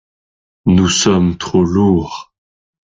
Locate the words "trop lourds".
1.37-2.33